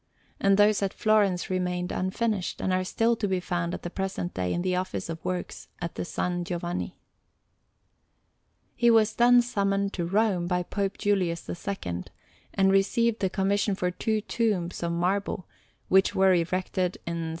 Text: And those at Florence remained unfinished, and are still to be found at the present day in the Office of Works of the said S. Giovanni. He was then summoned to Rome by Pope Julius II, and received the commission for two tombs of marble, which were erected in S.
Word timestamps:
And 0.39 0.57
those 0.57 0.81
at 0.81 0.95
Florence 0.95 1.51
remained 1.51 1.91
unfinished, 1.91 2.59
and 2.59 2.73
are 2.73 2.83
still 2.83 3.15
to 3.17 3.27
be 3.27 3.39
found 3.39 3.75
at 3.75 3.83
the 3.83 3.89
present 3.91 4.33
day 4.33 4.51
in 4.51 4.63
the 4.63 4.75
Office 4.75 5.09
of 5.09 5.23
Works 5.23 5.67
of 5.79 5.93
the 5.93 6.03
said 6.05 6.41
S. 6.41 6.47
Giovanni. 6.47 6.97
He 8.75 8.89
was 8.89 9.13
then 9.13 9.43
summoned 9.43 9.93
to 9.93 10.05
Rome 10.05 10.47
by 10.47 10.63
Pope 10.63 10.97
Julius 10.97 11.47
II, 11.47 12.05
and 12.55 12.71
received 12.71 13.19
the 13.19 13.29
commission 13.29 13.75
for 13.75 13.91
two 13.91 14.21
tombs 14.21 14.81
of 14.81 14.91
marble, 14.91 15.45
which 15.87 16.15
were 16.15 16.33
erected 16.33 16.97
in 17.05 17.27
S. 17.29 17.29